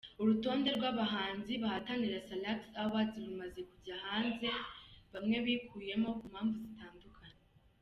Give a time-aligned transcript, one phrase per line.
[0.21, 4.47] Urutonde rw’abahanzi bahatanira Salax Awards rumaze kujya hanze
[5.13, 7.41] bamwe bikuyemo ku mpamvu zitandukanye.